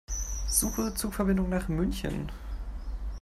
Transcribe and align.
Suche 0.47 0.95
Zugverbindungen 0.95 1.51
nach 1.51 1.67
München. 1.67 2.31